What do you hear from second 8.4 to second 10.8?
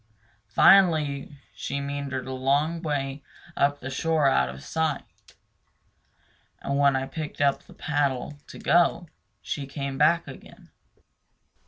to go, she came back again.